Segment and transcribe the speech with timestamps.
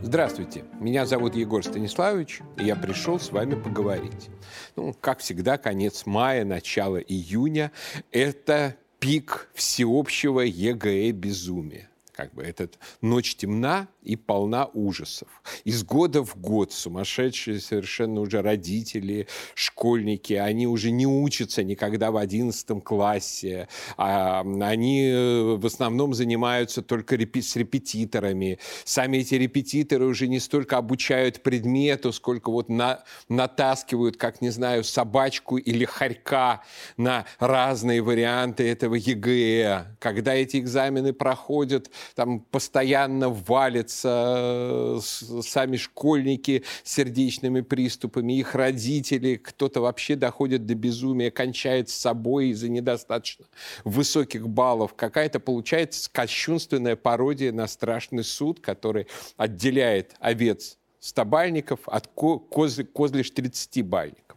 [0.00, 4.28] Здравствуйте, меня зовут Егор Станиславович, и я пришел с вами поговорить.
[4.76, 7.72] Ну, как всегда, конец мая, начало июня–
[8.12, 15.28] это пик всеобщего ЕГЭ безумия как бы этот ночь темна и полна ужасов.
[15.62, 22.16] Из года в год сумасшедшие совершенно уже родители, школьники, они уже не учатся никогда в
[22.16, 28.58] одиннадцатом классе, а они э, в основном занимаются только репи с репетиторами.
[28.84, 34.82] Сами эти репетиторы уже не столько обучают предмету, сколько вот на, натаскивают, как, не знаю,
[34.82, 36.64] собачку или хорька
[36.96, 39.96] на разные варианты этого ЕГЭ.
[40.00, 49.36] Когда эти экзамены проходят, там постоянно валятся э, сами школьники с сердечными приступами, их родители,
[49.36, 53.46] кто-то вообще доходит до безумия, кончает с собой из-за недостаточно
[53.84, 54.94] высоких баллов.
[54.94, 59.06] Какая-то получается кощунственная пародия на страшный суд, который
[59.36, 64.36] отделяет овец стабальников от коз, козлиш 30-бальников.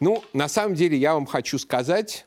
[0.00, 2.26] Ну, на самом деле, я вам хочу сказать,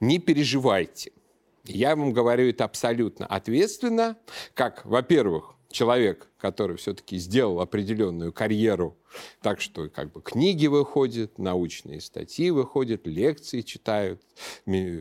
[0.00, 1.12] не переживайте–
[1.64, 4.16] я вам говорю это абсолютно ответственно,
[4.54, 8.96] как, во-первых, человек, который все-таки сделал определенную карьеру,
[9.42, 14.22] так что как бы книги выходят, научные статьи выходят, лекции читают,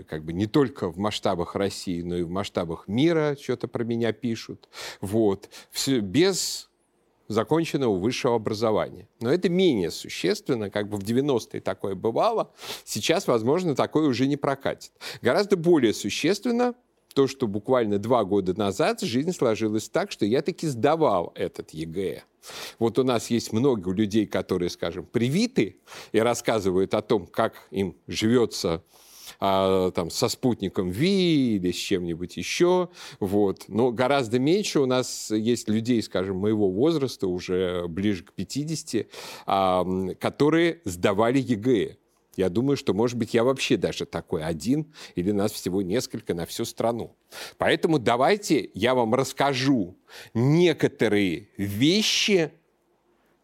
[0.08, 4.14] как бы не только в масштабах России, но и в масштабах мира что-то про меня
[4.14, 4.68] пишут.
[5.00, 5.50] Вот.
[5.70, 6.70] Все без
[7.28, 9.08] законченного высшего образования.
[9.20, 12.52] Но это менее существенно, как бы в 90-е такое бывало,
[12.84, 14.92] сейчас, возможно, такое уже не прокатит.
[15.22, 16.76] Гораздо более существенно
[17.14, 22.24] то, что буквально два года назад жизнь сложилась так, что я таки сдавал этот ЕГЭ.
[22.80, 25.78] Вот у нас есть много людей, которые, скажем, привиты
[26.12, 28.84] и рассказывают о том, как им живется
[29.40, 32.90] а, там, со Спутником V или с чем-нибудь еще.
[33.20, 33.66] Вот.
[33.68, 39.08] Но гораздо меньше у нас есть людей, скажем, моего возраста, уже ближе к 50,
[39.46, 39.86] а,
[40.20, 41.98] которые сдавали ЕГЭ.
[42.36, 46.46] Я думаю, что, может быть, я вообще даже такой один, или нас всего несколько на
[46.46, 47.16] всю страну.
[47.58, 49.96] Поэтому давайте я вам расскажу
[50.34, 52.52] некоторые вещи,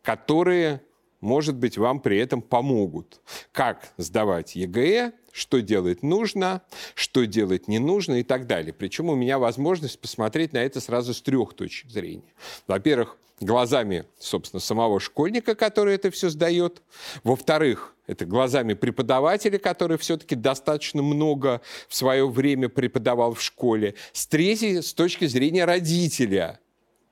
[0.02, 0.82] которые,
[1.22, 3.22] может быть, вам при этом помогут.
[3.52, 6.62] Как сдавать ЕГЭ, что делать нужно,
[6.96, 8.74] что делать не нужно и так далее.
[8.74, 12.34] Причем у меня возможность посмотреть на это сразу с трех точек зрения.
[12.68, 16.82] Во-первых, глазами, собственно, самого школьника, который это все сдает.
[17.24, 23.96] Во-вторых, это глазами преподавателя, который все-таки достаточно много в свое время преподавал в школе.
[24.12, 26.60] С третьей, с точки зрения родителя–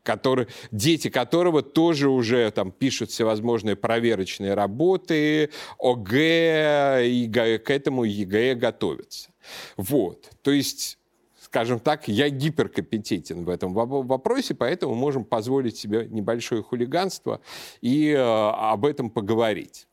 [0.08, 8.56] который, дети которого тоже уже там пишут всевозможные проверочные работы, ОГЭ, и к этому ЕГЭ
[8.56, 9.32] готовятся.
[9.76, 10.30] Вот.
[10.42, 10.98] То есть
[11.42, 17.40] скажем так, я гиперкомпетентен в этом вопросе, поэтому можем позволить себе небольшое хулиганство
[17.82, 19.88] и э, об этом поговорить.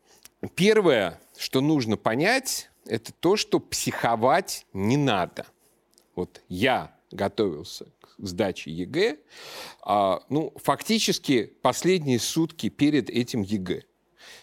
[0.55, 5.47] Первое, что нужно понять, это то, что психовать не надо.
[6.17, 7.87] Вот я готовился
[8.19, 9.19] сдачи ЕГЭ,
[9.83, 13.83] а, ну, фактически последние сутки перед этим ЕГЭ.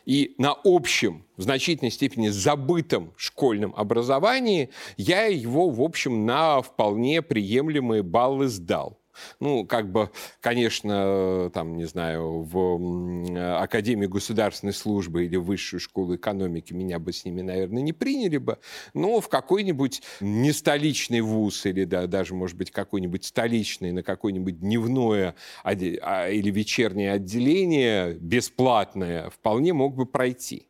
[0.05, 7.21] И на общем, в значительной степени забытом школьном образовании я его, в общем, на вполне
[7.21, 9.00] приемлемые баллы сдал.
[9.39, 16.15] Ну, как бы, конечно, там, не знаю, в Академии государственной службы или в Высшую школу
[16.15, 18.57] экономики меня бы с ними, наверное, не приняли бы,
[18.93, 24.59] но в какой-нибудь не столичный вуз или да, даже, может быть, какой-нибудь столичный на какое-нибудь
[24.59, 30.67] дневное а, или вечернее отделение бесплатное вполне мог бы пройти.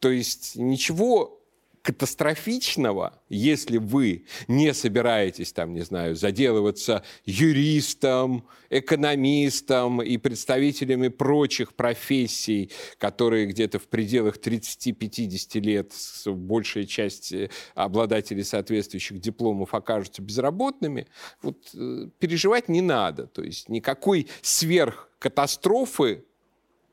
[0.00, 1.41] То есть ничего
[1.82, 12.70] катастрофичного, если вы не собираетесь, там, не знаю, заделываться юристом, экономистом и представителями прочих профессий,
[12.98, 15.92] которые где-то в пределах 30-50 лет,
[16.26, 17.34] большая часть
[17.74, 21.08] обладателей соответствующих дипломов окажутся безработными,
[21.42, 23.26] вот, э, переживать не надо.
[23.26, 26.24] То есть никакой сверхкатастрофы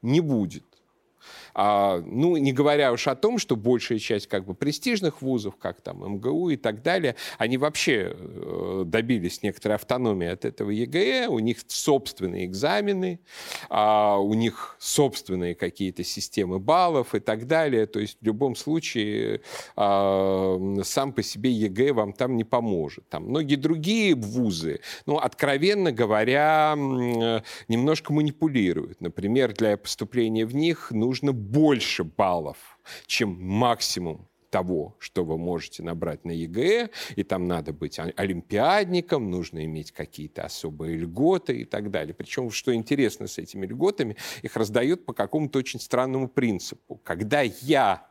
[0.01, 0.63] не будет.
[1.61, 5.81] А, ну, не говоря уж о том, что большая часть как бы престижных вузов, как
[5.81, 11.39] там МГУ и так далее, они вообще э, добились некоторой автономии от этого ЕГЭ, у
[11.39, 13.19] них собственные экзамены,
[13.67, 17.87] а, у них собственные какие-то системы баллов и так далее.
[17.87, 19.41] То есть в любом случае
[19.75, 23.09] а, сам по себе ЕГЭ вам там не поможет.
[23.09, 26.75] Там многие другие вузы, ну, откровенно говоря,
[27.67, 29.01] немножко манипулируют.
[29.01, 32.57] Например, для поступления в них нужно больше баллов,
[33.05, 39.63] чем максимум того, что вы можете набрать на ЕГЭ, и там надо быть олимпиадником, нужно
[39.65, 42.13] иметь какие-то особые льготы и так далее.
[42.13, 46.99] Причем, что интересно с этими льготами, их раздают по какому-то очень странному принципу.
[47.03, 48.07] Когда я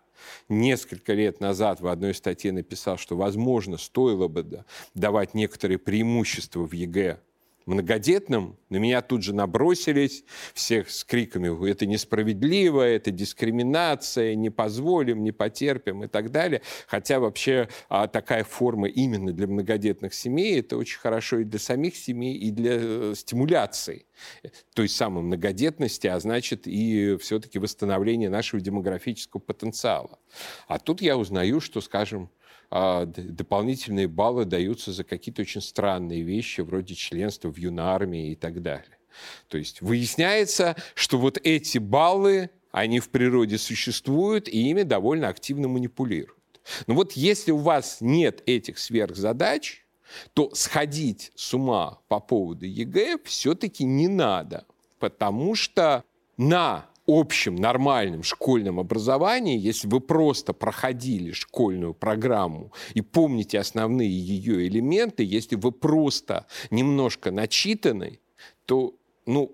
[0.48, 4.64] несколько лет назад в одной статье написал, что, возможно, стоило бы
[4.94, 7.20] давать некоторые преимущества в ЕГЭ
[7.68, 10.24] многодетным, на меня тут же набросились
[10.54, 16.62] всех с криками «это несправедливо», «это дискриминация», «не позволим», «не потерпим» и так далее.
[16.86, 21.96] Хотя вообще а, такая форма именно для многодетных семей– это очень хорошо и для самих
[21.96, 24.06] семей, и для э, стимуляции
[24.74, 30.18] той самой многодетности, а значит и все-таки восстановления нашего демографического потенциала.
[30.66, 32.30] А тут я узнаю, что, скажем,
[32.70, 38.98] дополнительные баллы даются за какие-то очень странные вещи, вроде членства в юнармии и так далее.
[39.48, 45.68] То есть выясняется, что вот эти баллы, они в природе существуют, и ими довольно активно
[45.68, 46.38] манипулируют.
[46.86, 49.84] Но вот если у вас нет этих сверхзадач,
[50.34, 54.66] то сходить с ума по поводу ЕГЭ все-таки не надо,
[54.98, 56.04] потому что
[56.36, 64.68] на общем нормальном школьном образовании, если вы просто проходили школьную программу и помните основные ее
[64.68, 68.20] элементы, если вы просто немножко начитаны,
[68.66, 68.94] то
[69.24, 69.52] ну,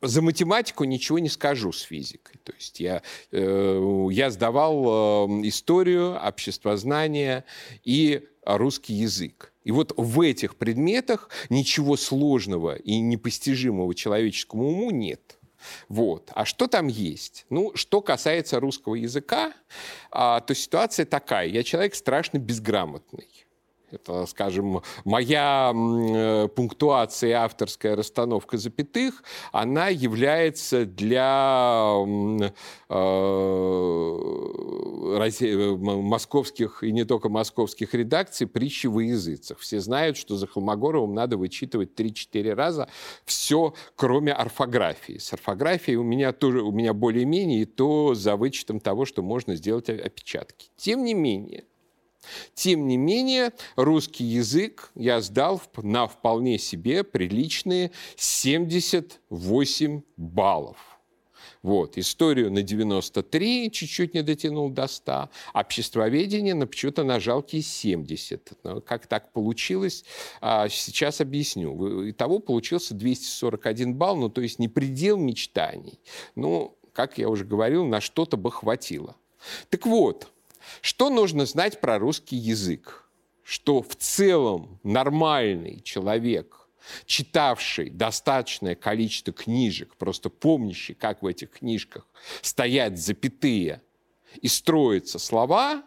[0.00, 2.36] за математику ничего не скажу с физикой.
[2.42, 3.02] То есть я,
[3.32, 7.44] э, я сдавал э, историю, обществознание
[7.84, 9.52] и русский язык.
[9.64, 15.37] И вот в этих предметах ничего сложного и непостижимого человеческому уму нет.
[15.88, 16.30] Вот.
[16.34, 17.46] А что там есть?
[17.50, 19.52] Ну, что касается русского языка,
[20.10, 21.46] а, то ситуация такая.
[21.48, 23.47] Я человек страшно безграмотный.
[23.90, 32.50] Это, скажем, моя э, пунктуация и авторская расстановка запятых, она является для э,
[35.30, 39.58] э, московских и не только московских редакций притчи во языцах.
[39.58, 42.88] Все знают, что за Холмогоровым надо вычитывать 3-4 раза
[43.24, 45.16] все, кроме орфографии.
[45.16, 49.56] С орфографией у меня тоже, у меня более-менее, и то за вычетом того, что можно
[49.56, 50.68] сделать опечатки.
[50.76, 51.64] Тем не менее,
[52.54, 60.98] тем не менее, русский язык я сдал на вполне себе приличные 78 баллов.
[61.62, 61.98] Вот.
[61.98, 65.30] Историю на 93, чуть-чуть не дотянул до 100.
[65.52, 68.52] Обществоведение на почему-то на жалкие 70.
[68.62, 70.04] Но как так получилось,
[70.40, 72.10] а, сейчас объясню.
[72.10, 75.98] Итого получился 241 балл, ну то есть не предел мечтаний.
[76.36, 79.16] Ну, как я уже говорил, на что-то бы хватило.
[79.68, 80.28] Так вот,
[80.80, 83.08] что нужно знать про русский язык?
[83.42, 86.68] Что в целом нормальный человек,
[87.06, 92.06] читавший достаточное количество книжек, просто помнящий, как в этих книжках
[92.42, 93.80] стоят запятые
[94.40, 95.82] и строятся слова,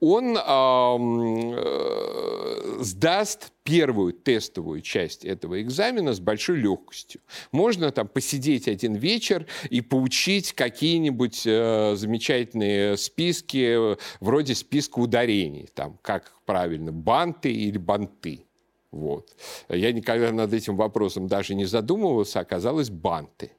[0.00, 2.05] он э,
[2.82, 7.20] сдаст первую тестовую часть этого экзамена с большой легкостью.
[7.52, 15.98] Можно там посидеть один вечер и поучить какие-нибудь э, замечательные списки, вроде списка ударений, там,
[16.02, 18.44] как правильно, банты или банты.
[18.90, 19.30] Вот.
[19.68, 23.50] Я никогда над этим вопросом даже не задумывался, оказалось банты.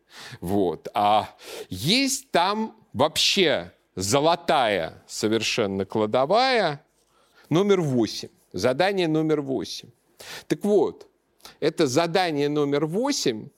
[0.42, 0.88] Вот.
[0.94, 1.36] А
[1.70, 6.84] есть там вообще золотая совершенно кладовая,
[7.50, 8.30] номер восемь.
[8.58, 9.90] Задание номер восемь.
[10.48, 11.08] Так вот,
[11.60, 13.50] это задание номер восемь,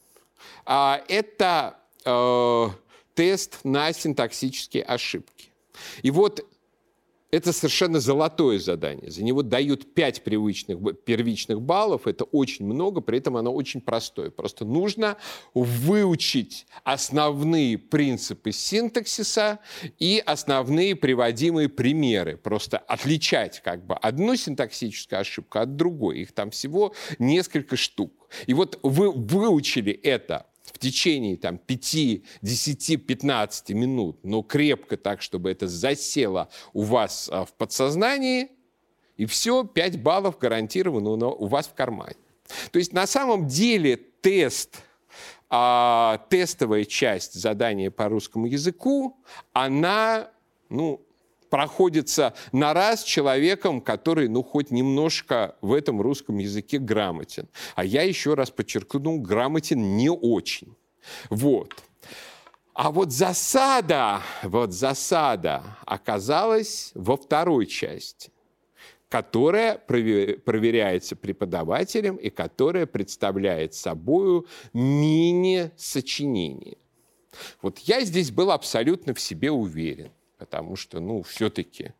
[0.65, 2.67] а, это э,
[3.13, 5.49] тест на синтаксические ошибки.
[6.01, 6.45] И вот
[7.31, 9.11] это совершенно золотое задание.
[9.11, 12.07] За него дают 5 привычных, первичных баллов.
[12.07, 14.31] Это очень много, при этом оно очень простое.
[14.31, 15.17] Просто нужно
[15.53, 19.59] выучить основные принципы синтаксиса
[19.99, 22.37] и основные приводимые примеры.
[22.37, 26.19] Просто отличать как бы одну синтаксическую ошибку от другой.
[26.19, 28.11] Их там всего несколько штук.
[28.47, 35.21] И вот вы выучили это в течение там, 5, 10, 15 минут, но крепко так,
[35.21, 38.49] чтобы это засело у вас а, в подсознании,
[39.17, 42.15] и все, 5 баллов гарантированно у вас в кармане.
[42.71, 44.83] То есть на самом деле тест,
[45.49, 49.17] а, тестовая часть задания по русскому языку,
[49.51, 50.29] она,
[50.69, 51.05] ну,
[51.49, 57.47] проходится на раз человеком, который, ну, хоть немножко в этом русском языке грамотен.
[57.75, 60.75] А я еще раз подчеркну, грамотен не очень.
[61.29, 61.73] Вот.
[62.73, 68.31] А вот засада, вот засада оказалась во второй части,
[69.09, 76.77] которая проверяется преподавателем и которая представляет собой мини-сочинение.
[77.61, 81.93] Вот я здесь был абсолютно в себе уверен потому что, ну, все-таки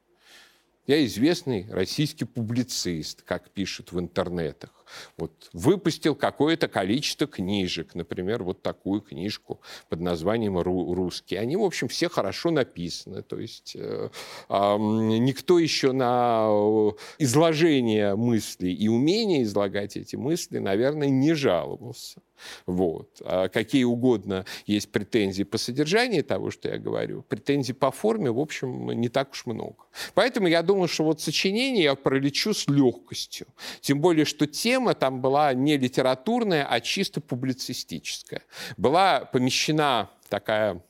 [0.88, 4.79] Я известный российский публицист, как пишут в интернетах.
[5.18, 11.36] Вот выпустил какое-то количество книжек, например, вот такую книжку под названием «Русский».
[11.36, 13.22] Они, в общем, все хорошо написаны.
[13.22, 14.10] То есть э,
[14.50, 22.22] э, никто еще на э, изложение мыслей и умение излагать эти мысли, наверное, не жаловался.
[22.66, 23.22] Вот.
[23.26, 28.40] А какие угодно есть претензии по содержанию того, что я говорю, претензий по форме, в
[28.40, 29.86] общем, не так уж много.
[30.14, 33.48] Поэтому я думаю, что вот сочинение я пролечу с легкостью.
[33.82, 38.42] Тем более, что тема там была не литературная, а чисто публицистическая.
[38.78, 40.82] Была помещена такая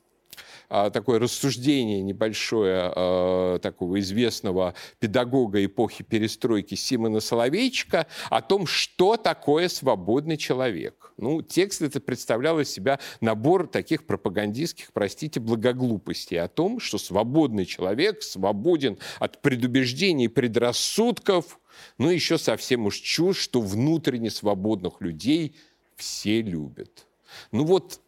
[0.69, 9.17] а, такое рассуждение небольшое а, такого известного педагога эпохи перестройки Симона Соловейчика о том, что
[9.17, 11.12] такое свободный человек.
[11.17, 17.65] Ну, текст это представлял из себя набор таких пропагандистских, простите, благоглупостей о том, что свободный
[17.65, 21.60] человек свободен от предубеждений предрассудков,
[21.98, 25.56] ну, еще совсем уж чушь, что внутренне свободных людей
[25.96, 27.08] все любят.
[27.52, 28.02] Ну вот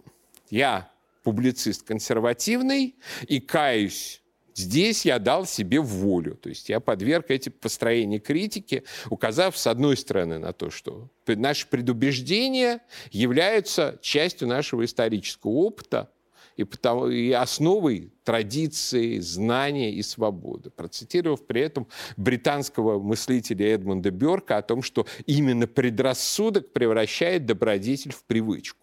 [0.49, 0.91] я
[1.23, 2.95] публицист консервативный,
[3.27, 4.21] и каюсь,
[4.55, 6.35] здесь я дал себе волю.
[6.35, 11.67] То есть я подверг эти построения критики, указав, с одной стороны, на то, что наши
[11.67, 16.09] предубеждения являются частью нашего исторического опыта,
[16.57, 20.69] и, потому, и основой традиции, знания и свободы.
[20.69, 28.23] Процитировав при этом британского мыслителя Эдмунда Бёрка о том, что именно предрассудок превращает добродетель в
[28.23, 28.81] привычку.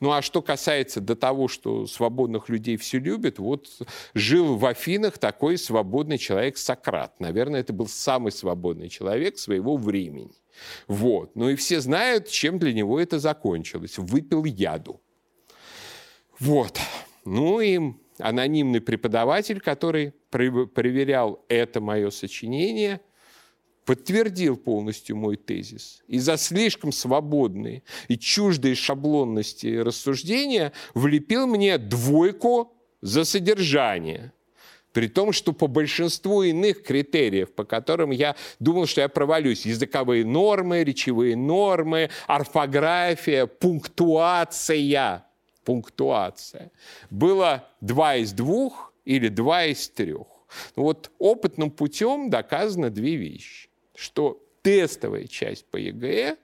[0.00, 3.68] Ну а что касается до того, что свободных людей все любят, вот
[4.14, 7.18] жил в Афинах такой свободный человек Сократ.
[7.20, 10.32] Наверное, это был самый свободный человек своего времени.
[10.86, 11.34] Вот.
[11.34, 13.94] Ну и все знают, чем для него это закончилось.
[13.96, 15.00] Выпил яду.
[16.38, 16.78] Вот.
[17.24, 17.80] Ну и
[18.18, 23.00] анонимный преподаватель, который проверял это мое сочинение–
[23.84, 26.02] подтвердил полностью мой тезис.
[26.06, 34.32] И за слишком свободные и чуждые шаблонности рассуждения влепил мне двойку за содержание.
[34.92, 40.24] При том, что по большинству иных критериев, по которым я думал, что я провалюсь, языковые
[40.24, 45.24] нормы, речевые нормы, орфография, пунктуация,
[45.64, 46.70] пунктуация,
[47.10, 50.26] было два из двух или два из трех.
[50.76, 56.36] Вот опытным путем доказано две вещи что тестовая часть по ЕГЭ,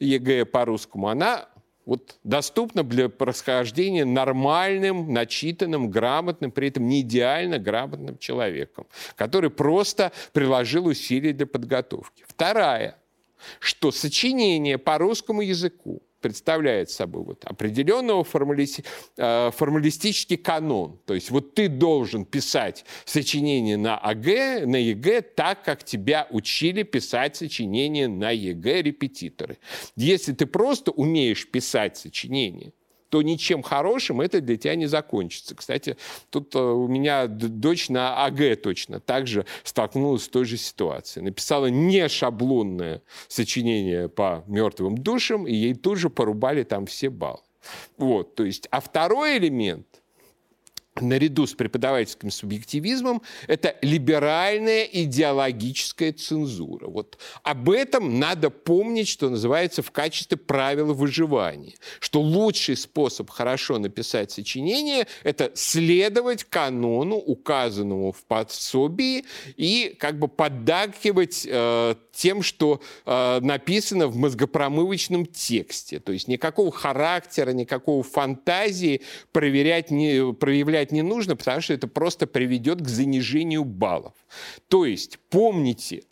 [0.00, 1.48] ЕГЭ по русскому, она
[1.84, 8.86] вот доступна для прохождения нормальным, начитанным, грамотным, при этом не идеально грамотным человеком,
[9.16, 12.24] который просто приложил усилия для подготовки.
[12.28, 12.98] Вторая,
[13.58, 18.84] что сочинение по русскому языку представляет собой вот определенного формалисти,
[19.16, 20.98] э, формалистический канон.
[21.06, 26.82] То есть вот ты должен писать сочинение на ЕГ, на ЕГЭ так, как тебя учили
[26.82, 29.58] писать сочинение на ЕГЭ репетиторы.
[29.96, 32.72] Если ты просто умеешь писать сочинение,
[33.08, 35.54] то ничем хорошим это для тебя не закончится.
[35.54, 35.96] Кстати,
[36.30, 41.24] тут э, у меня дочь на АГ точно также столкнулась с той же ситуацией.
[41.24, 47.40] Написала не шаблонное сочинение по мертвым душам, и ей тут же порубали там все баллы.
[47.96, 49.86] Вот, то есть, а второй элемент–
[51.00, 56.88] наряду с преподавательским субъективизмом, это либеральная идеологическая цензура.
[56.88, 61.74] Вот об этом надо помнить, что называется, в качестве правила выживания.
[62.00, 69.24] Что лучший способ хорошо написать сочинение– это следовать канону, указанному в подсобии,
[69.56, 76.00] и как бы поддакивать э, тем, что э, написано в мозгопромывочном тексте.
[76.00, 82.26] То есть никакого характера, никакого фантазии проверять не, проявлять не нужно, потому что это просто
[82.26, 84.14] приведет к занижению баллов.
[84.66, 86.02] То есть помните,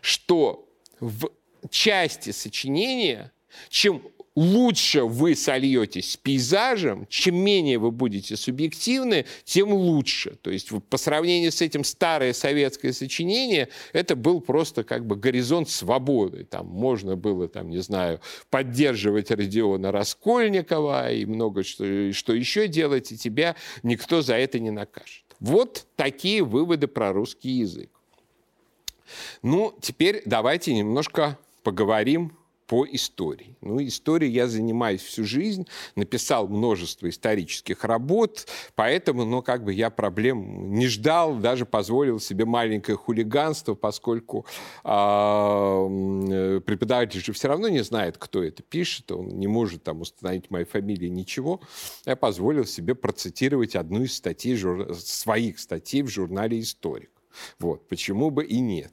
[0.00, 0.66] что
[0.98, 1.30] в
[1.68, 3.30] части сочинения,
[3.68, 4.02] чем
[4.38, 10.36] лучше вы сольетесь с пейзажем, чем менее вы будете субъективны, тем лучше.
[10.42, 15.68] То есть по сравнению с этим старое советское сочинение, это был просто как бы горизонт
[15.68, 16.44] свободы.
[16.44, 23.10] Там можно было, там, не знаю, поддерживать Родиона Раскольникова и много что, что еще делать,
[23.10, 25.24] и тебя никто за это не накажет.
[25.40, 27.90] Вот такие выводы про русский язык.
[29.42, 32.37] Ну, теперь давайте немножко поговорим
[32.68, 33.56] по истории.
[33.62, 39.88] Ну, историей я занимаюсь всю жизнь, написал множество исторических работ, поэтому, ну, как бы я
[39.88, 44.44] проблем не ждал, даже позволил себе маленькое хулиганство, поскольку
[44.84, 50.50] э, преподаватель же все равно не знает, кто это пишет, он не может там установить
[50.50, 51.62] моей фамилии, ничего.
[52.04, 54.58] Я позволил себе процитировать одну из статей,
[54.94, 57.10] своих статей в журнале «Историк».
[57.58, 58.92] Вот, почему бы и нет.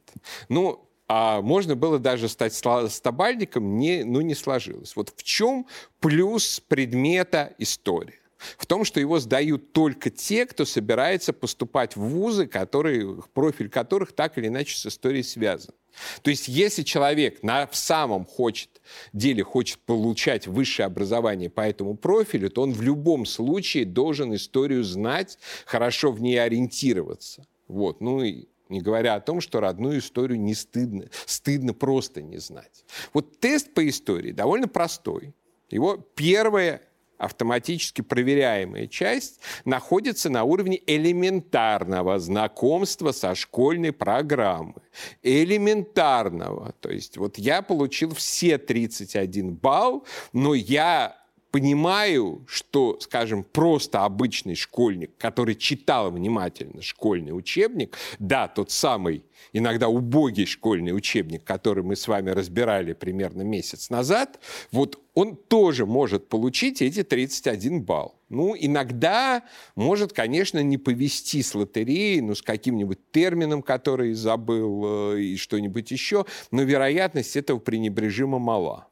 [0.49, 4.95] Ну, а можно было даже стать стабальником, не, ну, не сложилось.
[4.95, 5.67] Вот в чем
[5.99, 8.19] плюс предмета истории?
[8.57, 14.13] В том, что его сдают только те, кто собирается поступать в вузы, которые, профиль которых
[14.13, 15.73] так или иначе с историей связан.
[16.21, 18.81] То есть если человек на, в самом хочет,
[19.13, 24.83] деле хочет получать высшее образование по этому профилю, то он в любом случае должен историю
[24.83, 27.45] знать, хорошо в ней ориентироваться.
[27.67, 28.01] Вот.
[28.01, 32.85] Ну и не говоря о том, что родную историю не стыдно, стыдно просто не знать.
[33.13, 35.33] Вот тест по истории довольно простой.
[35.69, 36.81] Его первое
[37.17, 44.83] автоматически проверяемая часть находится на уровне элементарного знакомства со школьной программой.
[45.23, 46.73] Элементарного.
[46.81, 51.17] То есть вот я получил все 31 балл, но я
[51.55, 59.87] понимаю, что, скажем, просто обычный школьник, который читал внимательно школьный учебник, да, тот самый иногда
[59.87, 64.37] убогий школьный учебник, который мы с вами разбирали примерно месяц назад,
[64.73, 68.19] вот он тоже может получить эти 31 балл.
[68.27, 69.41] Ну, иногда
[69.75, 75.89] может, конечно, не повести с лотереей, ну, с каким-нибудь термином, который забыл, э, и что-нибудь
[75.89, 78.89] еще, но вероятность этого пренебрежимо мала.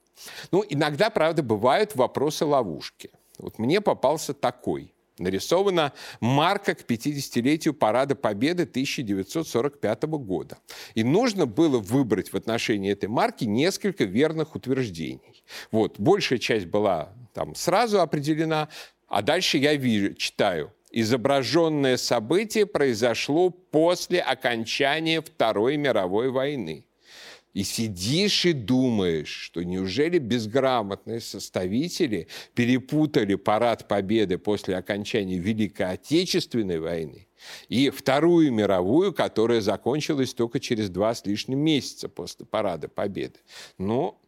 [0.51, 3.11] Ну, иногда, правда, бывают вопросы-ловушки.
[3.39, 4.93] Вот мне попался такой.
[5.19, 10.57] Нарисована марка к 50-летию Парада Победы 1945 года.
[10.95, 15.43] И нужно было выбрать в отношении этой марки несколько верных утверждений.
[15.71, 18.69] Вот, большая часть была там сразу определена,
[19.07, 20.73] а дальше я вижу, читаю.
[20.89, 26.85] Изображенное событие произошло после окончания Второй мировой войны
[27.53, 36.79] и сидишь и думаешь, что неужели безграмотные составители перепутали парад Победы после окончания Великой Отечественной
[36.79, 37.27] войны
[37.67, 43.39] и Вторую мировую, которая закончилась только через два с лишним месяца после парада Победы.
[43.77, 44.19] Но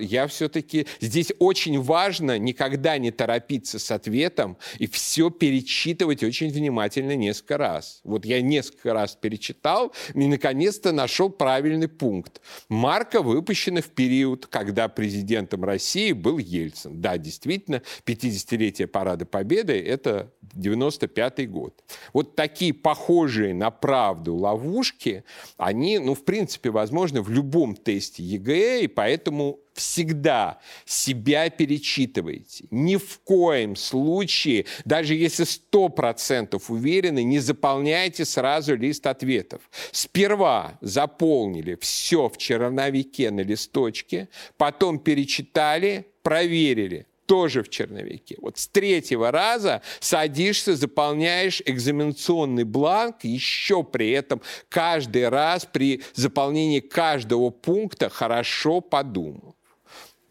[0.00, 0.86] я все-таки...
[1.00, 8.00] Здесь очень важно никогда не торопиться с ответом и все перечитывать очень внимательно несколько раз.
[8.04, 12.40] Вот я несколько раз перечитал и, наконец-то, нашел правильный пункт.
[12.68, 17.00] Марка выпущена в период, когда президентом России был Ельцин.
[17.00, 21.82] Да, действительно, 50-летие Парада Победы– это 95 год.
[22.12, 25.24] Вот такие похожие на правду ловушки,
[25.56, 32.66] они, ну, в принципе, возможны в любом тесте ЕГЭ, и поэтому всегда себя перечитывайте.
[32.70, 39.62] Ни в коем случае, даже если сто процентов уверены, не заполняйте сразу лист ответов.
[39.90, 48.36] Сперва заполнили все в черновике на листочке, потом перечитали, проверили, тоже в черновике.
[48.40, 56.80] Вот с третьего раза садишься, заполняешь экзаменационный бланк, еще при этом каждый раз при заполнении
[56.80, 59.56] каждого пункта хорошо подумал.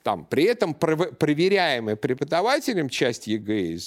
[0.03, 3.77] Там, при этом проверяемая преподавателем часть ЕГЭ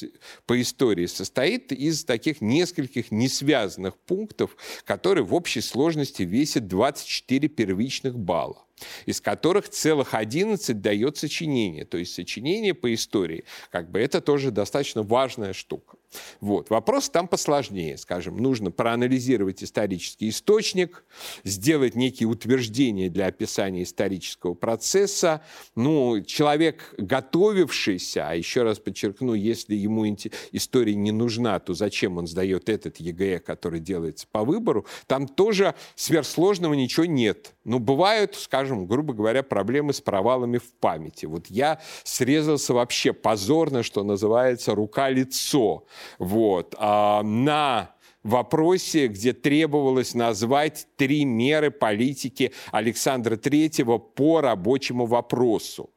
[0.47, 8.19] по истории состоит из таких нескольких несвязанных пунктов, которые в общей сложности весят 24 первичных
[8.19, 8.64] балла
[9.07, 11.85] из которых целых 11 дает сочинение.
[11.85, 15.97] То есть сочинение по истории, как бы это тоже достаточно важная штука.
[16.41, 16.71] Вот.
[16.71, 21.05] Вопрос там посложнее, скажем, нужно проанализировать исторический источник,
[21.43, 25.43] сделать некие утверждения для описания исторического процесса.
[25.75, 30.07] Ну, человек, готовившийся, а еще раз подчеркну, если ему
[30.53, 35.75] история не нужна, то зачем он сдает этот ЕГЭ, который делается по выбору, там тоже
[35.97, 37.54] сверхсложного ничего нет.
[37.65, 41.27] Но бывают, скажем, грубо говоря, проблемы с провалами в памяти.
[41.27, 45.85] Вот я срезался вообще позорно, что называется, рука-лицо
[46.19, 55.91] вот, а, на вопросе, где требовалось назвать три меры политики Александра Третьего по рабочему вопросу.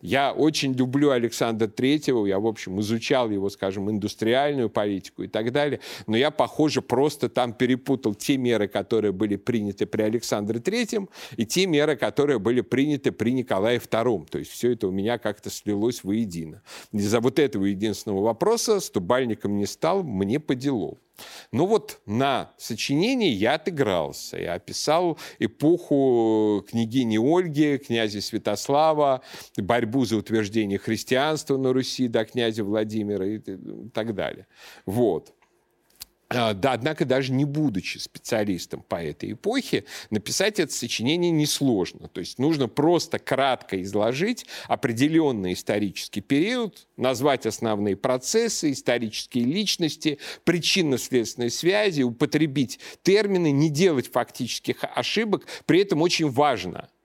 [0.00, 5.50] Я очень люблю Александра Третьего, я, в общем, изучал его, скажем, индустриальную политику и так
[5.50, 11.08] далее, но я, похоже, просто там перепутал те меры, которые были приняты при Александре Третьем,
[11.36, 14.24] и те меры, которые были приняты при Николае Втором.
[14.26, 16.62] То есть все это у меня как-то слилось воедино.
[16.92, 20.98] Из-за вот этого единственного вопроса стубальником не стал, мне по делу.
[21.52, 24.38] Ну вот на сочинении я отыгрался.
[24.38, 29.22] Я описал эпоху княгини Ольги, князя Святослава,
[29.56, 33.38] борьбу за утверждение христианства на Руси до князя Владимира и
[33.92, 34.46] так далее.
[34.86, 35.34] Вот.
[36.30, 42.08] А, да, однако, даже не будучи специалистом по этой эпохе, написать это сочинение несложно.
[42.08, 51.50] То есть нужно просто кратко изложить определенный исторический период, назвать основные процессы, исторические личности, причинно-следственные
[51.50, 55.46] связи, употребить термины, не делать фактических ошибок.
[55.64, 56.90] При этом очень важно–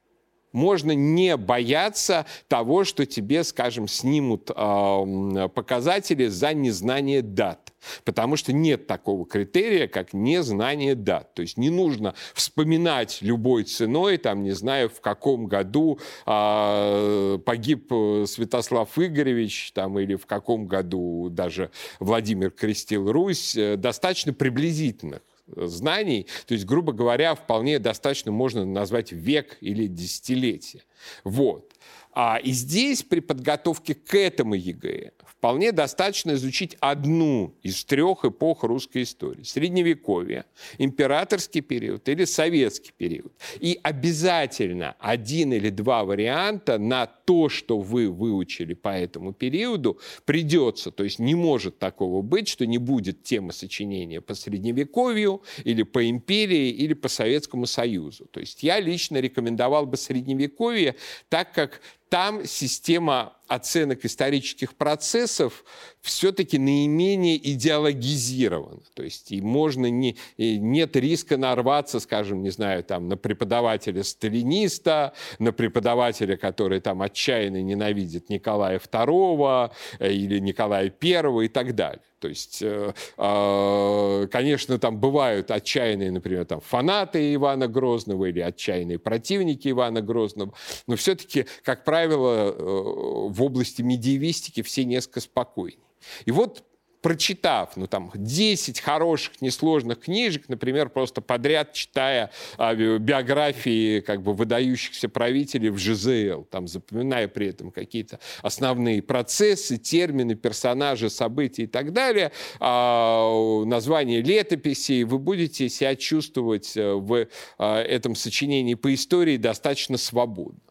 [0.53, 7.73] можно не бояться того, что тебе, скажем, снимут э, показатели за незнание дат.
[8.05, 11.33] Потому что нет такого критерия, как незнание дат.
[11.33, 17.91] То есть не нужно вспоминать любой ценой, там, не знаю, в каком году э, погиб
[18.25, 23.55] Святослав Игоревич, там, или в каком году даже Владимир крестил Русь.
[23.57, 26.27] Э, достаточно приблизительных знаний.
[26.45, 30.83] То есть, грубо говоря, вполне достаточно можно назвать век или десятилетие.
[31.23, 31.73] Вот.
[32.11, 35.11] А, и здесь при подготовке к этому ЕГЭ
[35.43, 39.43] вполне достаточно изучить одну из трех эпох русской истории.
[39.43, 40.45] Средневековье,
[40.77, 43.33] императорский период или советский период.
[43.59, 50.91] И обязательно один или два варианта на то, что вы выучили по этому периоду, придется.
[50.91, 56.09] То есть не может такого быть, что не будет темы сочинения по Средневековью или по
[56.09, 58.29] империи или по Советскому Союзу.
[58.31, 60.95] То есть я лично рекомендовал бы Средневековье,
[61.27, 61.81] так как
[62.13, 65.63] там система оценок исторических процессов
[66.01, 68.81] все-таки наименее идеологизирована.
[68.93, 75.13] То есть и можно не, и нет риска нарваться, скажем, не знаю, там, на преподавателя-сталиниста,
[75.39, 82.01] на преподавателя, который там отчаянно ненавидит Николая II э, или Николая I и так далее.
[82.23, 88.97] То есть, э, а, конечно, там бывают отчаянные, например, там, фанаты Ивана Грозного или отчаянные
[88.97, 90.53] противники Ивана Грозного,
[90.87, 95.79] но все-таки, как правило, э, в области медиевистики все несколько спокойнее.
[96.25, 96.63] И вот
[97.03, 104.33] прочитав, ну, там, 10 хороших, несложных книжек, например, просто подряд читая а, биографии, как бы,
[104.33, 111.67] выдающихся правителей в ЖЗЛ, там, запоминая при этом какие-то основные процессы, термины, персонажи, события и
[111.67, 118.93] так далее, а, название летописей, вы будете себя чувствовать э, в а, этом сочинении по
[118.93, 120.61] истории достаточно свободно.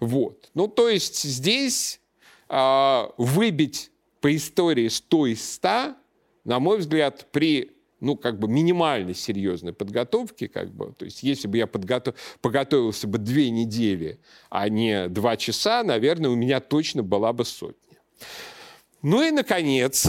[0.00, 0.50] Вот.
[0.54, 2.00] Ну, то есть здесь
[2.48, 5.94] а, выбить по истории 100 из 100,
[6.44, 11.46] на мой взгляд, при ну, как бы минимальной серьезной подготовке, как бы, то есть если
[11.46, 12.16] бы я подготов...
[12.40, 14.18] подготовился бы две недели,
[14.50, 17.98] а не два часа, наверное, у меня точно была бы сотня.
[19.02, 20.08] Ну и, наконец,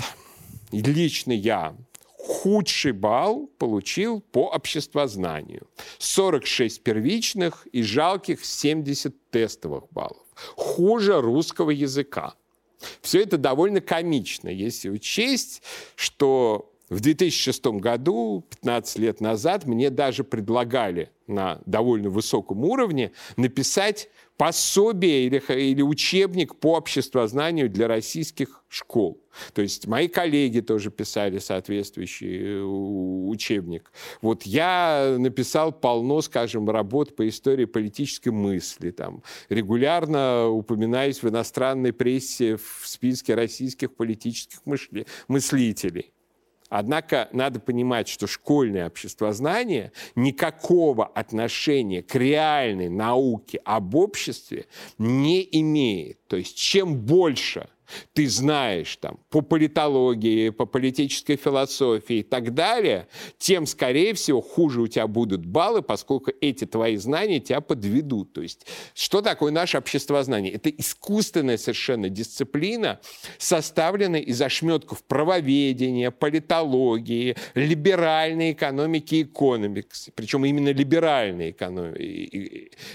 [0.71, 1.76] лично я
[2.23, 5.67] худший балл получил по обществознанию.
[5.97, 10.23] 46 первичных и жалких 70 тестовых баллов.
[10.55, 12.36] Хуже русского языка.
[13.01, 15.63] Все это довольно комично, если учесть,
[15.95, 24.09] что в 2006 году, 15 лет назад, мне даже предлагали на довольно высоком уровне написать
[24.38, 29.22] пособие или, или учебник по обществознанию для российских школ.
[29.54, 33.91] То есть мои коллеги тоже писали соответствующий э, учебник.
[34.22, 38.91] Вот я написал полно, скажем, работ по истории политической мысли.
[38.91, 44.60] Там, регулярно упоминаюсь в иностранной прессе в списке российских политических
[45.28, 46.12] мыслителей.
[46.75, 54.65] Однако надо понимать, что школьное обществознание никакого отношения к реальной науке об обществе
[54.97, 56.25] не имеет.
[56.25, 57.69] То есть чем больше
[58.13, 64.82] ты знаешь там, по политологии, по политической философии и так далее, тем, скорее всего, хуже
[64.82, 68.34] у тебя будут баллы, поскольку эти твои знания тебя подведут.
[68.34, 70.53] То есть, что такое наше обществознание?
[70.53, 72.99] Это искусственная совершенно дисциплина,
[73.38, 80.10] составленная из ошметков правоведения, политологии, либеральной экономики и экономикс.
[80.15, 81.51] Причем именно либеральной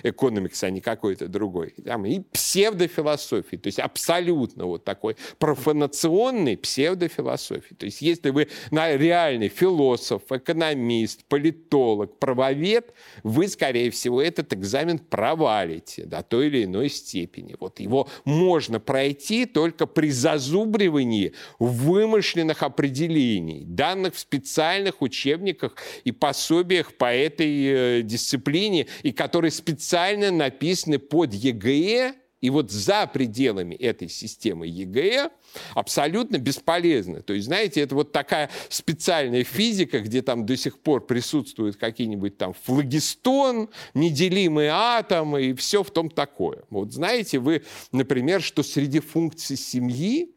[0.03, 1.75] экономикс, а не какой-то другой.
[1.77, 3.57] И псевдофилософии.
[3.57, 7.75] То есть абсолютно вот такой профанационной псевдофилософии.
[7.75, 14.99] То есть если вы на реальный философ, экономист, политолог, правовед, вы, скорее всего, этот экзамен
[14.99, 17.55] провалите до той или иной степени.
[17.61, 26.95] Вот его можно пройти только при зазубривании вымышленных определений, данных в специальных учебниках и пособиях
[26.95, 34.09] по этой э, дисциплине, и которые специально написаны под ЕГЭ и вот за пределами этой
[34.09, 35.31] системы ЕГЭ
[35.75, 37.23] абсолютно бесполезны.
[37.23, 42.39] То есть, знаете, это вот такая специальная физика, где там до сих пор присутствуют какие-нибудь
[42.39, 46.65] там флогистон, неделимые атомы и все в том такое.
[46.71, 50.35] Вот знаете вы, например, что среди функций семьи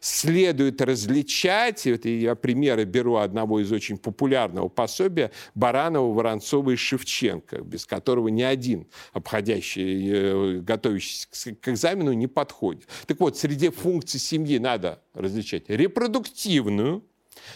[0.00, 7.60] следует различать, это я примеры беру одного из очень популярного пособия, Баранова, Воронцова и Шевченко,
[7.60, 12.88] без которого ни один обходящий, э, готовящийся к экзамену не подходит.
[13.06, 17.04] Так вот, среди функций семьи надо различать репродуктивную,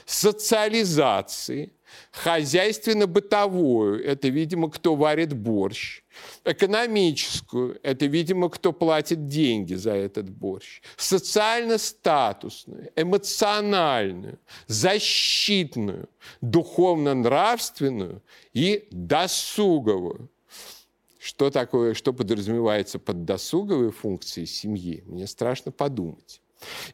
[0.07, 1.73] социализации,
[2.13, 6.03] хозяйственно-бытовую, это, видимо, кто варит борщ,
[6.45, 16.09] экономическую, это, видимо, кто платит деньги за этот борщ, социально-статусную, эмоциональную, защитную,
[16.41, 20.31] духовно-нравственную и досуговую.
[21.19, 26.41] Что такое, что подразумевается под досуговой функцией семьи, мне страшно подумать.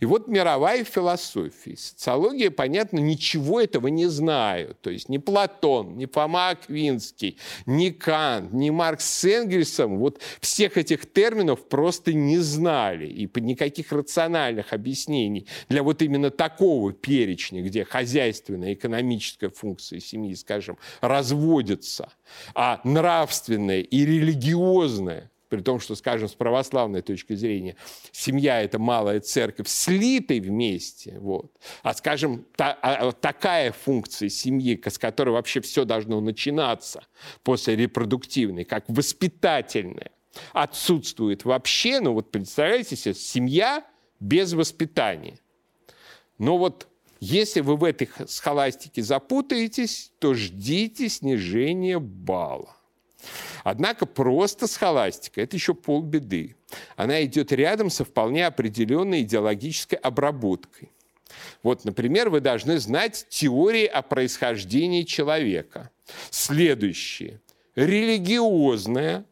[0.00, 4.80] И вот мировая философия, социология, понятно, ничего этого не знают.
[4.80, 10.76] То есть ни Платон, ни Фома Аквинский, ни Кант, ни Маркс с Энгельсом вот всех
[10.76, 13.06] этих терминов просто не знали.
[13.06, 20.78] И никаких рациональных объяснений для вот именно такого перечня, где хозяйственная, экономическая функция семьи, скажем,
[21.00, 22.12] разводятся,
[22.54, 27.76] а нравственная и религиозная при том, что, скажем, с православной точки зрения,
[28.12, 31.52] семья– это малая церковь, слитой вместе, вот.
[31.82, 37.04] а, скажем, та, а, такая функция семьи, с которой вообще все должно начинаться
[37.42, 40.12] после репродуктивной, как воспитательная,
[40.52, 43.84] отсутствует вообще, ну вот представляете себе, семья
[44.20, 45.38] без воспитания.
[46.38, 46.86] Но вот
[47.18, 52.76] если вы в этой схоластике запутаетесь, то ждите снижения балла.
[53.64, 56.56] Однако просто схоластика– это еще полбеды.
[56.96, 60.90] Она идет рядом со вполне определенной идеологической обработкой.
[61.62, 65.90] Вот, например, вы должны знать теории о происхождении человека.
[66.30, 67.40] Следующие.
[67.76, 69.24] Религиозная,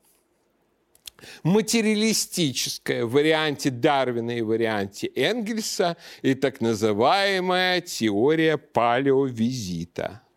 [1.42, 10.22] материалистическая в варианте Дарвина и варианте Энгельса и так называемая теория палеовизита–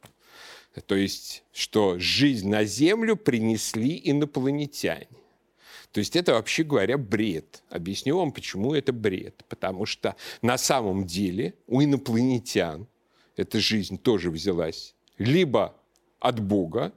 [0.79, 5.07] то есть, что жизнь на Землю принесли инопланетяне.
[5.91, 7.63] То есть это, вообще говоря, бред.
[7.69, 9.43] Объясню вам, почему это бред.
[9.49, 12.87] Потому что на самом деле у инопланетян
[13.35, 15.75] эта жизнь тоже взялась либо
[16.19, 16.93] от Бога,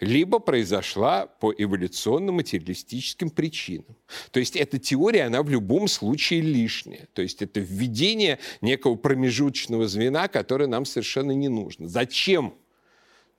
[0.00, 3.96] либо произошла по эволюционно-материалистическим причинам.
[4.30, 7.06] То есть эта теория, она в любом случае лишняя.
[7.12, 11.88] То есть это введение некого промежуточного звена, которое нам совершенно не нужно.
[11.88, 12.54] Зачем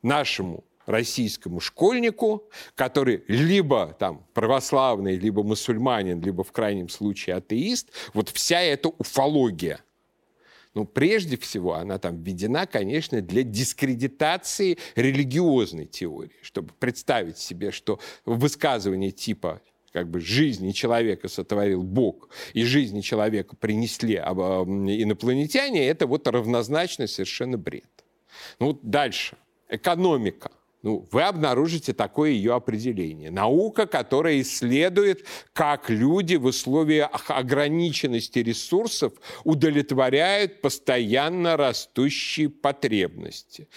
[0.06, 8.30] нашему российскому школьнику, который либо там православный, либо мусульманин, либо в крайнем случае атеист, вот
[8.30, 9.82] вся эта уфология,
[10.76, 18.00] ну, прежде всего, она там введена, конечно, для дискредитации религиозной теории, чтобы представить себе, что
[18.26, 19.62] высказывание типа
[19.94, 27.58] как бы жизни человека сотворил Бог, и жизни человека принесли инопланетяне, это вот равнозначно совершенно
[27.58, 27.90] бред.
[28.60, 29.38] Ну, вот дальше
[29.70, 30.52] экономика.
[30.86, 33.32] Ну, вы обнаружите такое ее определение.
[33.32, 43.68] Наука, которая исследует, как люди в условиях ограниченности ресурсов удовлетворяют постоянно растущие потребности.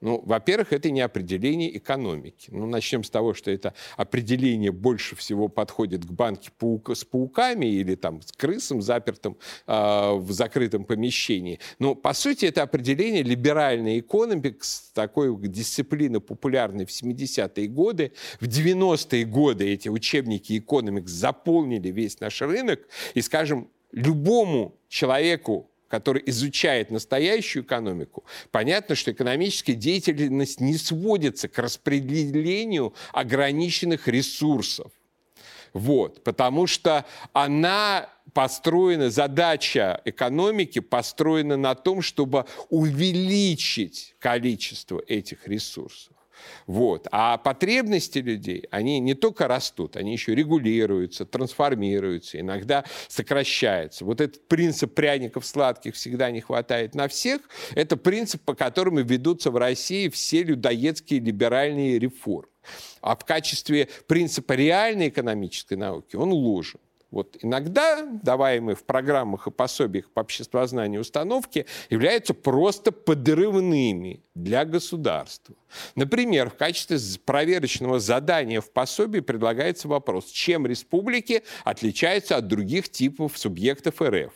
[0.00, 2.50] Ну, во-первых, это не определение экономики.
[2.52, 7.66] Ну, начнем с того, что это определение больше всего подходит к банке паука, с пауками
[7.66, 11.58] или там с крысом, запертым э, в закрытом помещении.
[11.80, 18.12] Но, по сути, это определение либеральной экономикс, такой дисциплины популярной в 70-е годы.
[18.40, 22.80] В 90-е годы эти учебники экономикс заполнили весь наш рынок.
[23.14, 31.58] И, скажем, любому человеку, который изучает настоящую экономику, понятно, что экономическая деятельность не сводится к
[31.58, 34.92] распределению ограниченных ресурсов.
[35.72, 46.17] Вот, потому что она построена, задача экономики построена на том, чтобы увеличить количество этих ресурсов.
[46.66, 47.08] Вот.
[47.10, 54.04] А потребности людей, они не только растут, они еще регулируются, трансформируются, иногда сокращаются.
[54.04, 57.42] Вот этот принцип пряников сладких всегда не хватает на всех,
[57.74, 62.48] это принцип, по которому ведутся в России все людоедские либеральные реформы.
[63.00, 66.80] А в качестве принципа реальной экономической науки он ложен.
[67.10, 75.56] Вот иногда даваемые в программах и пособиях по обществознанию установки являются просто подрывными для государства.
[75.94, 83.38] Например, в качестве проверочного задания в пособии предлагается вопрос, чем республики отличаются от других типов
[83.38, 84.32] субъектов РФ.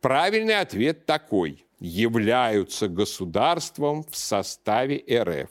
[0.00, 5.50] Правильный ответ такой– являются государством в составе РФ.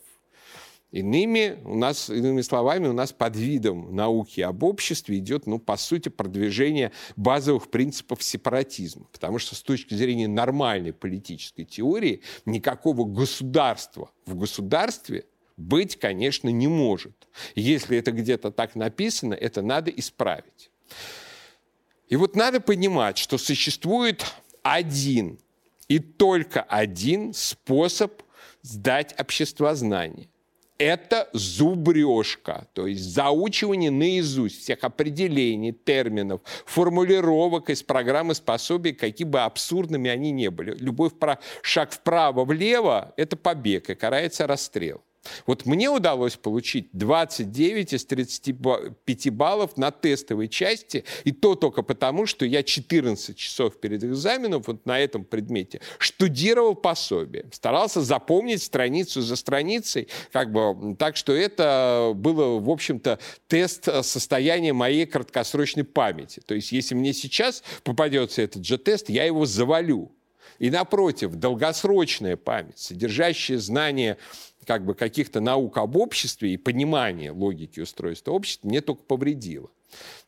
[0.94, 5.76] Иными, у нас, иными словами, у нас под видом науки об обществе идет, ну, по
[5.76, 9.08] сути, продвижение базовых принципов сепаратизма.
[9.12, 15.26] Потому что с точки зрения нормальной политической теории никакого государства в государстве
[15.58, 17.28] быть, конечно, не может.
[17.56, 20.70] Если это где-то так написано, это надо исправить.
[22.08, 24.24] И вот надо понимать, что существует
[24.62, 25.40] один
[25.88, 28.22] и только один способ
[28.62, 30.30] сдать обществознание
[30.78, 39.42] это зубрежка, то есть заучивание наизусть всех определений, терминов, формулировок из программы способий, какие бы
[39.42, 40.76] абсурдными они ни были.
[40.78, 41.12] Любой
[41.62, 45.02] шаг вправо-влево– это побег и карается расстрел.
[45.46, 52.26] Вот мне удалось получить 29 из 35 баллов на тестовой части, и то только потому,
[52.26, 59.22] что я 14 часов перед экзаменом вот на этом предмете штудировал пособие, старался запомнить страницу
[59.22, 66.42] за страницей, как бы, так что это было, в общем-то, тест состояния моей краткосрочной памяти.
[66.46, 70.12] То есть, если мне сейчас попадется этот же тест, я его завалю.
[70.60, 74.18] И напротив, долгосрочная память, содержащая знания
[74.66, 79.70] как бы каких-то наук об обществе и понимание логики устройства общества мне только повредило.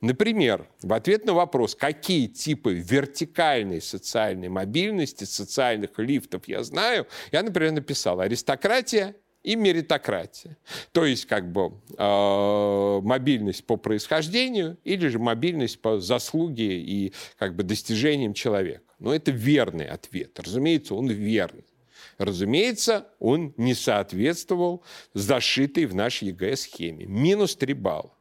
[0.01, 7.41] Например, в ответ на вопрос, какие типы вертикальной социальной мобильности, социальных лифтов я знаю, я,
[7.43, 10.57] например, написал аристократия и меритократия.
[10.91, 17.55] То есть как бы э, мобильность по происхождению или же мобильность по заслуге и как
[17.55, 18.83] бы достижениям человека.
[18.99, 20.39] Но это верный ответ.
[20.39, 21.65] Разумеется, он верный.
[22.17, 27.05] Разумеется, он не соответствовал зашитой в нашей ЕГЭ схеме.
[27.05, 28.13] Минус 3 балла.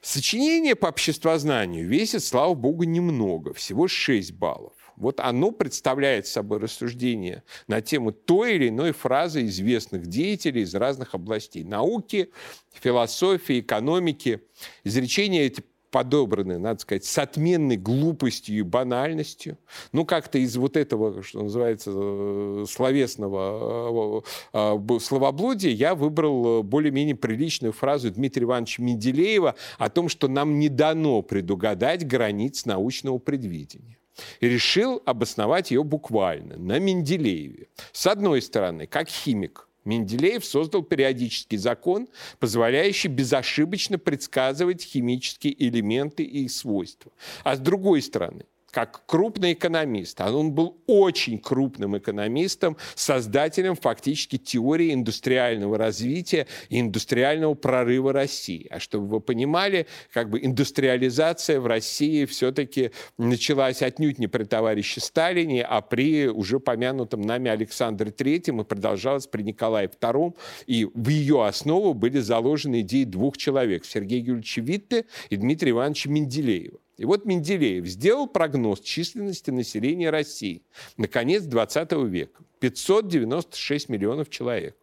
[0.00, 4.72] Сочинение по обществознанию весит, слава богу, немного, всего 6 баллов.
[4.96, 11.14] Вот оно представляет собой рассуждение на тему той или иной фразы известных деятелей из разных
[11.14, 12.30] областей науки,
[12.72, 14.42] философии, экономики.
[14.84, 19.58] Изречения эти подобраны, надо сказать, с отменной глупостью и банальностью.
[19.92, 27.14] Ну, как-то из вот этого, что называется, э, словесного э, э, словоблудия я выбрал более-менее
[27.14, 33.98] приличную фразу Дмитрия Ивановича Менделеева о том, что нам не дано предугадать границ научного предвидения
[34.40, 37.68] и решил обосновать ее буквально на Менделееве.
[37.92, 46.44] С одной стороны, как химик– Менделеев создал периодический закон, позволяющий безошибочно предсказывать химические элементы и
[46.44, 47.12] их свойства.
[47.44, 54.38] А с другой стороны, как крупный экономист, а он был очень крупным экономистом, создателем фактически
[54.38, 58.66] теории индустриального развития и индустриального прорыва России.
[58.70, 65.00] А чтобы вы понимали, как бы индустриализация в России все-таки началась отнюдь не при товарище
[65.00, 70.34] Сталине, а при уже помянутом нами Александре Третьем и продолжалась при Николае II.
[70.66, 76.08] И в ее основу были заложены идеи двух человек– Сергея Юрьевича Витте и Дмитрия Ивановича
[76.08, 76.78] Менделеева.
[77.02, 80.62] И вот Менделеев сделал прогноз численности населения России
[80.96, 82.44] на конец 20 века.
[82.60, 84.76] 596 миллионов человек.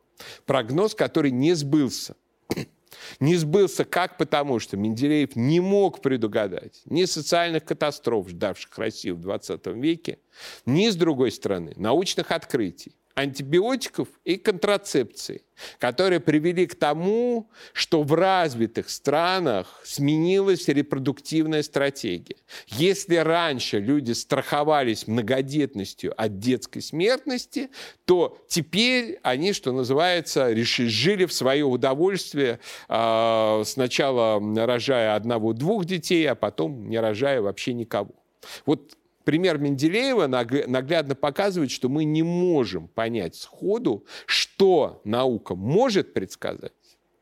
[0.46, 2.18] Прогноз, который не сбылся.
[3.22, 9.22] Не сбылся как потому, что Менделеев не мог предугадать ни социальных катастроф, ждавших Россию в
[9.22, 10.20] 20 веке,
[10.66, 15.42] ни, с другой стороны, научных открытий антибиотиков и контрацепции,
[15.78, 22.38] которые привели к тому, что в развитых странах сменилась репродуктивная стратегия.
[22.68, 27.70] Если раньше люди страховались многодетностью от детской смертности,
[28.06, 36.36] то теперь они, что называется, жили в свое удовольствие, а, сначала рожая одного-двух детей, а
[36.36, 38.12] потом не рожая вообще никого.
[38.66, 38.96] Вот
[39.30, 46.74] пример Менделеева наглядно показывает, что мы не можем понять сходу, что наука может предсказать,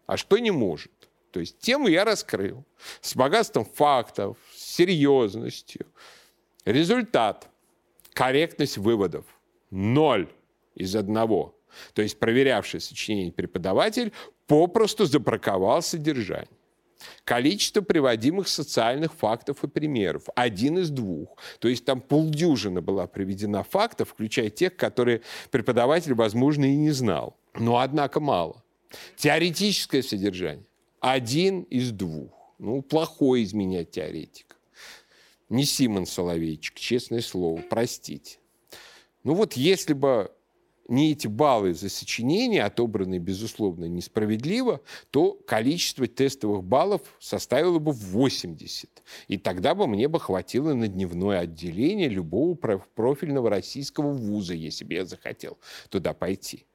[0.05, 0.93] а что не может.
[1.31, 2.63] То есть тему я раскрыл
[3.01, 5.85] с богатством фактов, с серьезностью.
[6.63, 7.49] Результат–
[8.13, 9.25] корректность выводов–
[9.69, 10.29] ноль
[10.75, 11.59] из одного.
[11.93, 14.13] То есть проверявший сочинение преподаватель
[14.47, 16.47] попросту забраковал содержание.
[17.23, 20.23] Количество приводимых социальных фактов и примеров.
[20.35, 21.37] Один из двух.
[21.59, 27.37] То есть там полдюжина была приведена фактов, включая тех, которые преподаватель, возможно, и не знал.
[27.53, 28.63] Но, однако, мало.
[29.15, 30.65] Теоретическое содержание.
[30.99, 32.31] Один из двух.
[32.57, 34.57] Ну, плохой из меня теоретик.
[35.49, 38.39] Не Симон Соловейчик, честное слово, простите.
[39.23, 40.31] Ну вот если бы
[40.87, 49.03] не эти баллы за сочинение, отобранные, безусловно, несправедливо, то количество тестовых баллов составило бы 80.
[49.27, 54.93] И тогда бы мне бы хватило на дневное отделение любого профильного российского вуза, если бы
[54.93, 55.57] я захотел
[55.89, 56.65] туда пойти.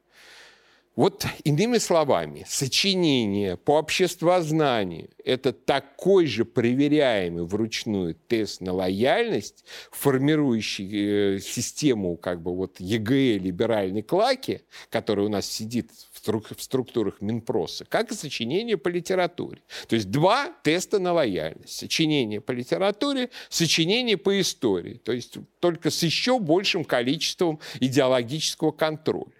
[0.94, 11.36] Вот иными словами, сочинение по обществознанию– это такой же проверяемый вручную тест на лояльность, формирующий
[11.36, 17.86] э, систему как бы вот ЕГЭ либеральной клаки, который у нас сидит в структурах Минпроса,
[17.86, 19.62] как и сочинение по литературе.
[19.88, 21.74] То есть два теста на лояльность.
[21.74, 25.00] Сочинение по литературе, сочинение по истории.
[25.02, 29.32] То есть только с еще большим количеством идеологического контроля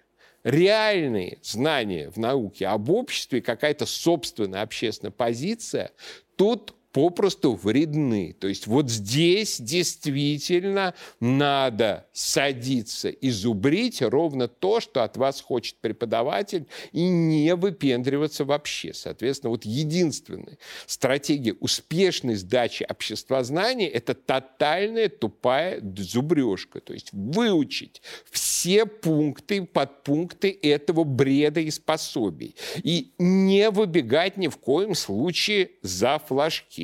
[0.44, 5.92] реальные знания в науке об обществе, какая-то собственная общественная позиция,
[6.36, 8.34] тут попросту вредны.
[8.38, 15.76] То есть вот здесь действительно надо садиться и зубрить ровно то, что от вас хочет
[15.76, 18.92] преподаватель, и не выпендриваться вообще.
[18.94, 26.80] Соответственно, вот единственная стратегия успешной сдачи обществознания– это тотальная тупая зубрежка.
[26.80, 32.54] То есть выучить все пункты, подпункты этого бреда и способий.
[32.82, 36.81] И не выбегать ни в коем случае за флажки.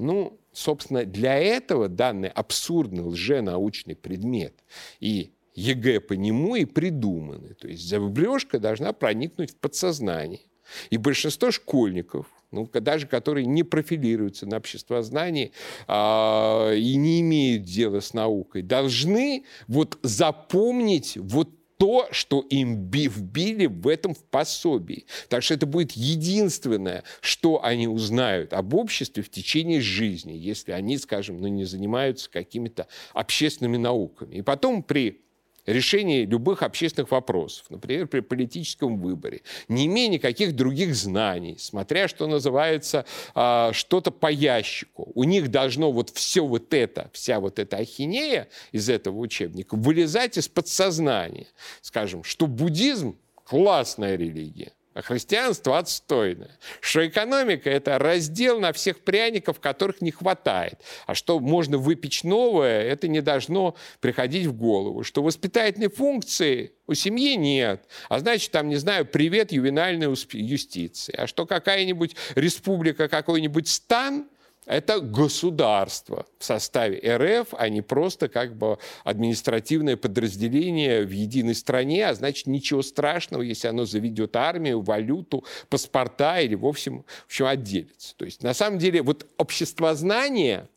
[0.00, 4.54] Ну, собственно, для этого данный абсурдный лженаучный предмет
[4.98, 7.54] и ЕГЭ по нему и придуманы.
[7.54, 10.40] То есть зубрежка должна проникнуть в подсознание.
[10.88, 15.52] И большинство школьников, ну, даже которые не профилируются на обществознании
[15.86, 21.50] а, и не имеют дела с наукой, должны вот запомнить вот
[21.80, 25.06] то, что им вбили в этом в пособии.
[25.30, 30.98] Так что это будет единственное, что они узнают об обществе в течение жизни, если они,
[30.98, 34.34] скажем, ну, не занимаются какими-то общественными науками.
[34.36, 35.22] И потом при
[35.72, 42.26] решении любых общественных вопросов, например, при политическом выборе, не имея никаких других знаний, смотря, что
[42.26, 43.04] называется,
[43.34, 45.10] а, что-то по ящику.
[45.14, 50.38] У них должно вот все вот это, вся вот эта ахинея из этого учебника вылезать
[50.38, 51.46] из подсознания.
[51.80, 56.58] Скажем, что буддизм– классная религия, а христианство отстойное.
[56.80, 60.80] Что экономика– это раздел на всех пряников, которых не хватает.
[61.06, 65.04] А что можно выпечь новое, это не должно приходить в голову.
[65.04, 67.84] Что воспитательной функции у семьи нет.
[68.08, 71.14] А значит, там, не знаю, привет ювенальной юстиции.
[71.16, 74.28] А что какая-нибудь республика, какой-нибудь стан–
[74.70, 82.06] это государство в составе РФ, а не просто как бы административное подразделение в единой стране,
[82.06, 88.14] а значит ничего страшного, если оно заведет армию, валюту, паспорта или вовсе в общем, отделится.
[88.16, 90.68] То есть на самом деле вот обществознание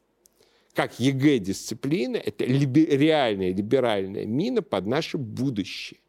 [0.74, 6.00] как ЕГЭ-дисциплина, это либи- реальная либеральная мина под наше будущее.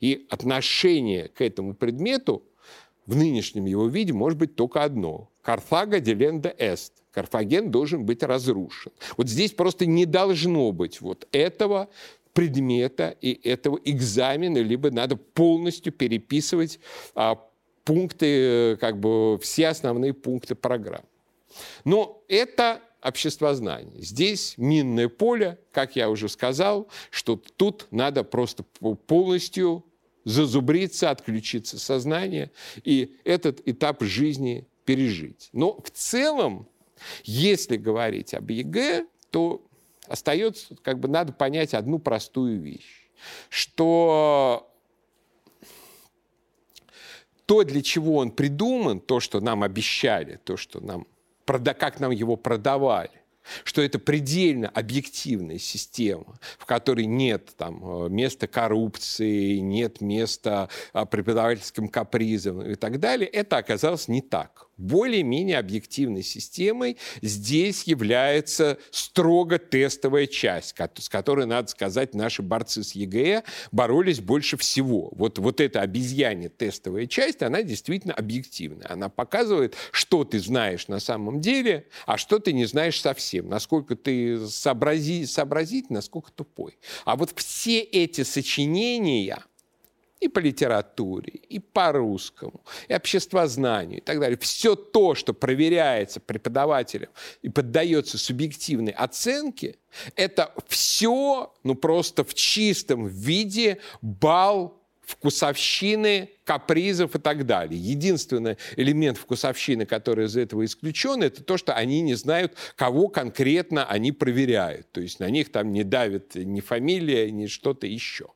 [0.00, 2.42] И отношение к этому предмету
[3.06, 5.30] в нынешнем его виде может быть только одно.
[5.40, 7.01] Карфага деленда эст.
[7.12, 8.92] Карфаген должен быть разрушен.
[9.16, 11.88] Вот здесь просто не должно быть вот этого
[12.32, 16.80] предмета и этого экзамена, либо надо полностью переписывать
[17.14, 17.38] а,
[17.84, 21.04] пункты, как бы все основные пункты программы.
[21.84, 24.00] Но это обществознание.
[24.00, 28.64] Здесь минное поле, как я уже сказал, что тут надо просто
[29.06, 29.84] полностью
[30.24, 32.52] зазубриться, отключить сознание
[32.84, 35.48] и этот этап жизни пережить.
[35.52, 36.68] Но в целом,
[37.24, 39.64] если говорить об ЕГЭ, то
[40.06, 43.10] остается, как бы надо понять одну простую вещь,
[43.48, 44.68] что
[47.46, 51.06] то, для чего он придуман, то, что нам обещали, то, что нам,
[51.44, 53.10] как нам его продавали,
[53.64, 61.04] что это предельно объективная система, в которой нет там, э, места коррупции, нет места а,
[61.04, 69.58] преподавательским капризам и так далее, это оказалось не так более-менее объективной системой здесь является строго
[69.58, 75.10] тестовая часть, с которой, надо сказать, наши борцы с ЕГЭ боролись больше всего.
[75.12, 78.90] Вот, вот эта обезьяне тестовая часть, она действительно объективная.
[78.90, 83.48] Она показывает, что ты знаешь на самом деле, а что ты не знаешь совсем.
[83.48, 86.78] Насколько ты сообрази, сообразить, насколько тупой.
[87.04, 89.44] А вот все эти сочинения–
[90.22, 94.38] и по литературе, и по русскому, и обществознанию, и так далее.
[94.38, 97.08] Все то, что проверяется преподавателем
[97.42, 99.76] и поддается субъективной оценке,
[100.14, 107.78] это все, ну просто в чистом виде бал вкусовщины, капризов и так далее.
[107.78, 113.84] Единственный элемент вкусовщины, который из этого исключен, это то, что они не знают, кого конкретно
[113.84, 114.92] они проверяют.
[114.92, 118.28] То есть на них там не давит ни фамилия, ни что-то еще.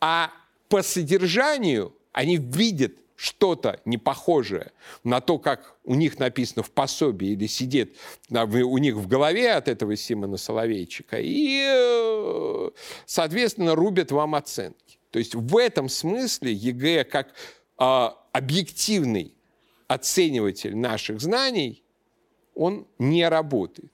[0.00, 0.32] А
[0.68, 7.28] по содержанию они видят что-то не похожее на то, как у них написано в пособии
[7.28, 7.96] или сидит
[8.30, 12.70] у них в голове от этого Симона Соловейчика, и, э,
[13.06, 14.98] соответственно, рубят вам оценки.
[15.10, 17.32] То есть в этом смысле ЕГЭ как
[17.78, 19.34] э, объективный
[19.88, 21.82] оцениватель наших знаний,
[22.54, 23.90] он не работает.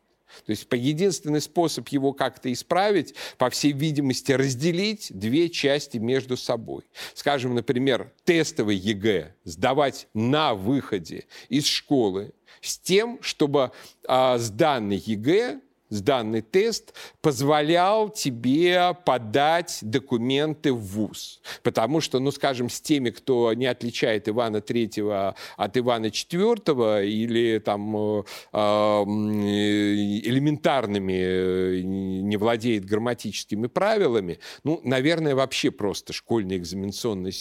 [0.47, 6.85] То есть единственный способ его как-то исправить, по всей видимости, разделить две части между собой.
[7.15, 13.73] Скажем, например, тестовый ЕГЭ сдавать на выходе из школы с тем, чтобы
[14.07, 15.61] а, сданный ЕГЭ
[15.93, 21.41] сданный тест позволял тебе подать документы в ВУЗ.
[21.63, 27.59] Потому что, ну, скажем, с теми, кто не отличает Ивана Третьего от Ивана Четвертого или
[27.59, 29.03] там э, э,
[30.25, 37.33] элементарными э, не владеет грамматическими правилами, ну, наверное, вообще просто школьная экзаменационная,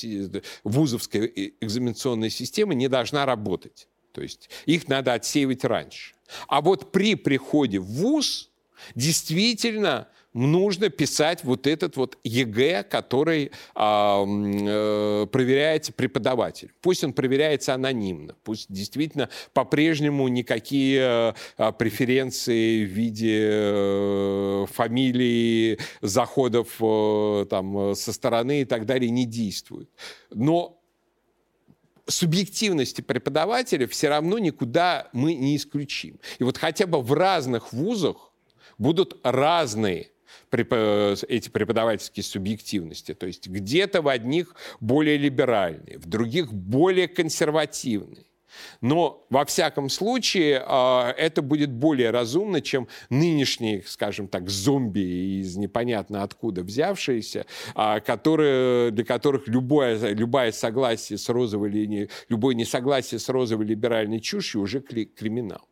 [0.63, 1.25] вузовская
[1.61, 3.87] экзаменационная система не должна работать.
[4.11, 6.13] То есть их надо отсеивать раньше.
[6.47, 8.49] А вот при приходе в ВУЗ
[8.95, 16.71] действительно нужно писать вот этот вот ЕГЭ, который а, э, проверяет преподаватель.
[16.81, 26.75] Пусть он проверяется анонимно, пусть действительно по-прежнему никакие э, преференции в виде э, фамилии, заходов
[26.79, 29.89] э, там, со стороны и так далее не действуют.
[30.33, 30.80] Но
[32.11, 36.19] субъективности преподавателя все равно никуда мы не исключим.
[36.39, 38.31] И вот хотя бы в разных вузах
[38.77, 40.11] будут разные
[40.51, 43.13] эти преподавательские субъективности.
[43.13, 48.25] То есть где-то в одних более либеральные, в других более консервативные.
[48.81, 55.55] Но во всяком случае а, это будет более разумно, чем нынешние, скажем так, зомби из
[55.57, 57.45] непонятно откуда взявшиеся,
[57.75, 64.19] а, которые, для которых любое, любое согласие с розовой линией, любое несогласие с розовой либеральной
[64.19, 65.67] чушью уже криминал.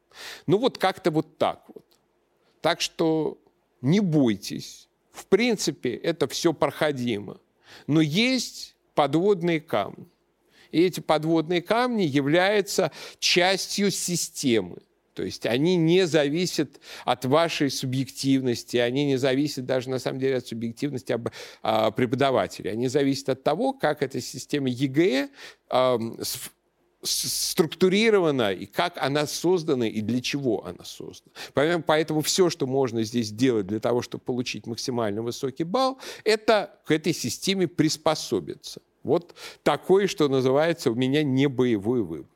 [0.47, 1.85] Ну вот как-то вот так вот.
[2.61, 3.37] Так что
[3.81, 4.89] не бойтесь.
[5.11, 7.39] В принципе, это все проходимо.
[7.87, 10.07] Но есть подводные камни.
[10.71, 14.77] И эти подводные камни являются частью системы.
[15.13, 20.37] То есть они не зависят от вашей субъективности, они не зависят даже на самом деле
[20.37, 21.13] от субъективности
[21.61, 22.71] а, преподавателя.
[22.71, 25.29] Они зависят от того, как эта система ЕГЭ
[25.69, 25.99] а,
[27.01, 31.33] структурирована, и как она создана, и для чего она создана.
[31.53, 36.79] Поэтому, поэтому все, что можно здесь сделать для того, чтобы получить максимально высокий балл, это
[36.85, 38.81] к этой системе приспособиться.
[39.03, 42.27] Вот такой, что называется, у меня не боевой вывод.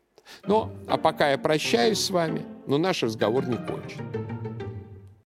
[0.46, 4.53] Ну, а пока я прощаюсь с вами, но наш разговор не кончен.